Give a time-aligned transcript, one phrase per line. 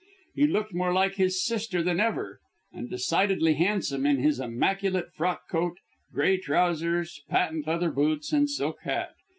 [0.33, 2.39] He looked more like his sister than ever,
[2.73, 5.77] and decidedly handsome in his immaculate frock coat,
[6.11, 9.11] grey trousers, patent leather boots, and silk hat.